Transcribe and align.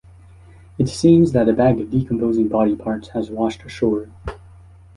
It 0.79 0.89
seems 0.89 1.31
that 1.33 1.47
a 1.47 1.53
bag 1.53 1.79
of 1.79 1.91
decomposing 1.91 2.47
body 2.47 2.75
parts 2.75 3.09
has 3.09 3.29
washed 3.29 3.61
ashore. 3.65 4.09